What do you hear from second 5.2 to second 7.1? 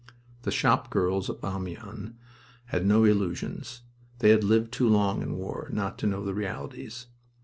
in war not to know the realities.